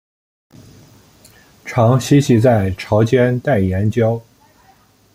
[1.63, 4.19] 常栖息在潮间带岩礁。